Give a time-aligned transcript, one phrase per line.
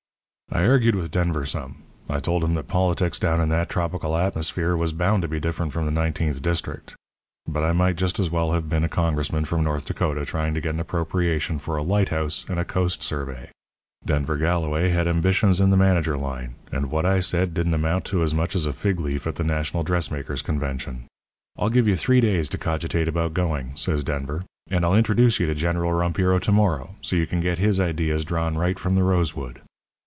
[0.53, 1.77] "I argued with Denver some.
[2.09, 5.71] I told him that politics down in that tropical atmosphere was bound to be different
[5.71, 6.93] from the nineteenth district;
[7.47, 10.59] but I might just as well have been a Congressman from North Dakota trying to
[10.59, 13.49] get an appropriation for a lighthouse and a coast survey.
[14.05, 18.21] Denver Galloway had ambitions in the manager line, and what I said didn't amount to
[18.21, 21.05] as much as a fig leaf at the National Dressmakers' Convention.
[21.57, 25.45] 'I'll give you three days to cogitate about going,' says Denver; 'and I'll introduce you
[25.47, 29.03] to General Rompiro to morrow, so you can get his ideas drawn right from the
[29.03, 29.61] rose wood.'